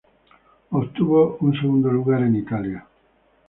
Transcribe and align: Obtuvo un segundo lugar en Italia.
Obtuvo 0.71 1.37
un 1.41 1.53
segundo 1.53 1.91
lugar 1.91 2.23
en 2.23 2.35
Italia. 2.37 2.87